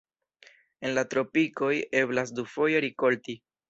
En 0.87 0.95
la 0.99 1.03
tropikoj 1.13 1.71
eblas 2.03 2.37
dufoje 2.43 2.87
rikolti. 2.91 3.43